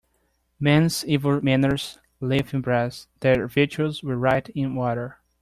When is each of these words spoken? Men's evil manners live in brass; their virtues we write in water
Men's 0.59 1.05
evil 1.05 1.41
manners 1.43 1.99
live 2.19 2.55
in 2.55 2.61
brass; 2.61 3.05
their 3.19 3.47
virtues 3.47 4.01
we 4.01 4.13
write 4.15 4.49
in 4.49 4.73
water 4.73 5.19